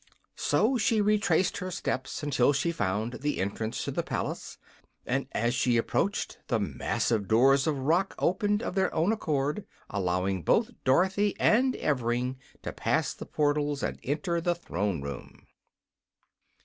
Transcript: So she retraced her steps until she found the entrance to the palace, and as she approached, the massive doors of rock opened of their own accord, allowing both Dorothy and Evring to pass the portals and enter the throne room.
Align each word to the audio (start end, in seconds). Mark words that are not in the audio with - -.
So 0.39 0.79
she 0.79 0.99
retraced 0.99 1.57
her 1.57 1.69
steps 1.69 2.23
until 2.23 2.53
she 2.53 2.71
found 2.71 3.19
the 3.21 3.39
entrance 3.39 3.83
to 3.83 3.91
the 3.91 4.01
palace, 4.01 4.57
and 5.05 5.27
as 5.31 5.53
she 5.53 5.77
approached, 5.77 6.39
the 6.47 6.59
massive 6.59 7.27
doors 7.27 7.67
of 7.67 7.77
rock 7.77 8.15
opened 8.17 8.63
of 8.63 8.73
their 8.73 8.91
own 8.95 9.11
accord, 9.11 9.63
allowing 9.91 10.41
both 10.41 10.71
Dorothy 10.83 11.35
and 11.39 11.75
Evring 11.75 12.37
to 12.63 12.71
pass 12.73 13.13
the 13.13 13.27
portals 13.27 13.83
and 13.83 13.99
enter 14.01 14.41
the 14.41 14.55
throne 14.55 15.03
room. 15.03 15.45